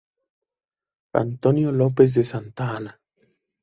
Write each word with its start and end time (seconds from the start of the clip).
Antonio 1.13 1.71
López 1.71 2.15
de 2.15 2.23
Santa 2.23 2.75
Anna. 2.75 2.99